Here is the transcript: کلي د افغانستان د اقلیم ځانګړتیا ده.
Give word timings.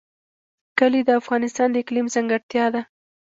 کلي 0.79 1.01
د 1.05 1.09
افغانستان 1.21 1.67
د 1.71 1.75
اقلیم 1.83 2.07
ځانګړتیا 2.13 2.65
ده. 2.73 2.81